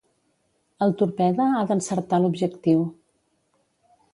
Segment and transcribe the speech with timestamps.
[0.85, 2.83] El torpede ha d'encertar l'objectiu.